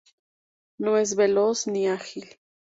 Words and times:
No 0.85 0.95
es 1.03 1.15
veloz 1.21 1.63
ni 1.71 1.87
ágil. 1.95 2.25